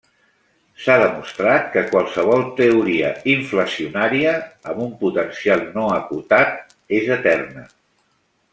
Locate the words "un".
4.87-4.91